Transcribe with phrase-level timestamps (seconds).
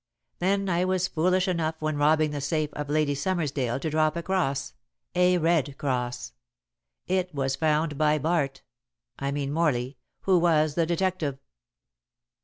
[0.39, 4.23] Then I was foolish enough when robbing the safe of Lady Summersdale to drop a
[4.23, 4.73] cross
[5.13, 6.33] a red cross.
[7.05, 8.63] It was found by Bart
[9.19, 11.37] I mean Morley, who was the detective."